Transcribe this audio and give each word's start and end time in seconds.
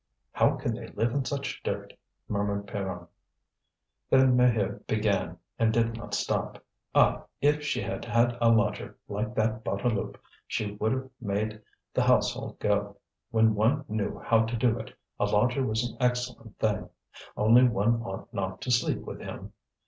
"How 0.31 0.55
can 0.55 0.73
they 0.73 0.87
live 0.87 1.11
in 1.13 1.25
such 1.25 1.61
dirt?" 1.61 1.93
murmured 2.27 2.65
Pierronne. 2.65 3.05
Then 4.09 4.35
Maheude 4.35 4.87
began 4.87 5.37
and 5.59 5.71
did 5.71 5.95
not 5.95 6.15
stop. 6.15 6.57
Ah! 6.95 7.25
if 7.39 7.61
she 7.63 7.83
had 7.83 8.05
had 8.05 8.35
a 8.41 8.49
lodger 8.49 8.97
like 9.07 9.35
that 9.35 9.63
Bouteloup 9.63 10.15
she 10.47 10.71
would 10.71 10.91
have 10.91 11.09
made 11.21 11.61
the 11.93 12.01
household 12.01 12.57
go. 12.57 12.97
When 13.29 13.53
one 13.53 13.85
knew 13.87 14.17
how 14.17 14.43
to 14.45 14.55
do 14.57 14.79
it, 14.79 14.91
a 15.19 15.25
lodger 15.25 15.63
was 15.63 15.83
an 15.87 15.97
excellent 15.99 16.57
thing. 16.57 16.89
Only 17.37 17.65
one 17.67 18.01
ought 18.01 18.33
not 18.33 18.59
to 18.61 18.71
sleep 18.71 19.01
with 19.01 19.19
him. 19.21 19.53